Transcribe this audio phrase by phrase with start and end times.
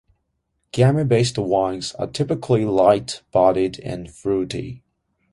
[0.73, 4.81] Gamay-based wines are typically light bodied and fruity.